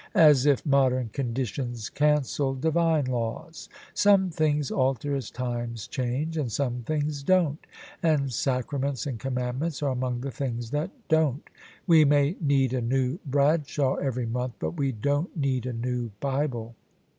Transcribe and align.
As 0.15 0.47
if 0.47 0.65
modern 0.65 1.09
conditions 1.09 1.87
cancelled 1.91 2.59
Divine 2.61 3.05
lawsl 3.05 3.67
Some 3.93 4.31
things 4.31 4.71
alter 4.71 5.13
as 5.15 5.29
times 5.29 5.87
change, 5.87 6.37
and 6.37 6.51
some 6.51 6.81
things 6.81 7.21
don't: 7.21 7.59
and 8.01 8.33
Sacraments 8.33 9.05
and 9.05 9.19
Commandments 9.19 9.83
are 9.83 9.91
among 9.91 10.21
the 10.21 10.31
things 10.31 10.71
that 10.71 10.89
don't. 11.07 11.47
We 11.85 12.03
may 12.03 12.35
need 12.41 12.73
a 12.73 12.81
new 12.81 13.19
Bradshaw 13.27 13.97
every 13.97 14.25
month: 14.25 14.53
but 14.57 14.71
we 14.75 14.91
don't 14.91 15.37
need 15.37 15.67
a 15.67 15.71
new 15.73 16.09
Bible." 16.19 16.73